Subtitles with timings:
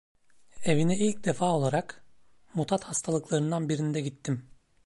[0.65, 2.03] Evine ilk defa olarak,
[2.53, 4.45] mutat hastalıklarından birinde gittim.